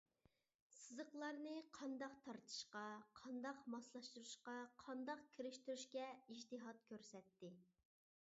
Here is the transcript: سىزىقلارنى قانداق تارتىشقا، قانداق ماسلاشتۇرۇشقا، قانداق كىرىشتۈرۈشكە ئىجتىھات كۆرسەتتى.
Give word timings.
سىزىقلارنى 0.75 1.51
قانداق 1.79 2.15
تارتىشقا، 2.27 2.81
قانداق 3.19 3.61
ماسلاشتۇرۇشقا، 3.75 4.57
قانداق 4.87 5.23
كىرىشتۈرۈشكە 5.37 6.09
ئىجتىھات 6.17 6.83
كۆرسەتتى. 6.95 7.55